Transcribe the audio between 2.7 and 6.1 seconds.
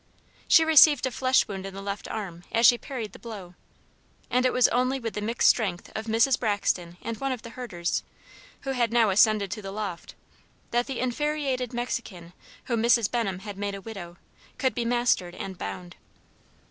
parried the blow, and it was only with the mixed strength of